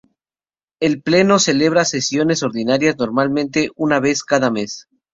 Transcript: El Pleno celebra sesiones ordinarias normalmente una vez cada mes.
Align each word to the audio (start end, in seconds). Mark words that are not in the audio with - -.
El 0.79 0.99
Pleno 1.03 1.37
celebra 1.37 1.85
sesiones 1.85 2.41
ordinarias 2.41 2.97
normalmente 2.97 3.69
una 3.75 3.99
vez 3.99 4.23
cada 4.23 4.49
mes. 4.49 4.87